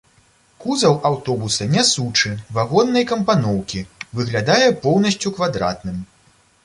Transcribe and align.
Кузаў 0.61 0.95
аўтобуса 1.09 1.67
нясучы, 1.73 2.31
вагоннай 2.57 3.05
кампаноўкі, 3.11 3.85
выглядае 4.21 4.67
поўнасцю 4.87 5.37
квадратным. 5.37 6.05